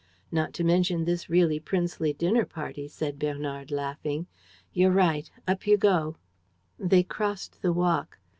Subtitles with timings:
[0.31, 4.25] .""Not to mention this really princely dinner party," said Bernard, laughing.
[4.73, 5.29] "You're right.
[5.47, 6.17] Up you go."
[6.79, 8.17] They crossed the walk.